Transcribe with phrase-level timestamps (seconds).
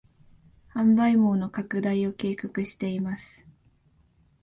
[0.73, 3.45] 販売網の拡大を計画しています